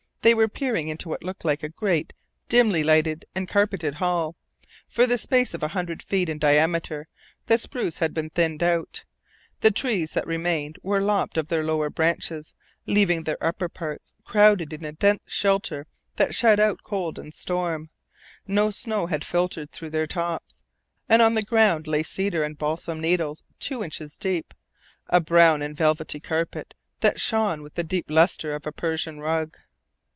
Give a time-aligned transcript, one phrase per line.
[0.23, 2.13] They were peering into what looked like a great,
[2.47, 4.35] dimly lighted and carpeted hall.
[4.87, 7.07] For the space of a hundred feet in diameter
[7.47, 9.03] the spruce had been thinned out.
[9.61, 12.53] The trees that remained were lopped of their lower branches,
[12.85, 15.87] leaving their upper parts crowding in a dense shelter
[16.17, 17.89] that shut out cold and storm.
[18.45, 20.61] No snow had filtered through their tops,
[21.09, 24.53] and on the ground lay cedar and balsam needles two inches deep,
[25.07, 29.57] a brown and velvety carpet that shone with the deep lustre of a Persian rug.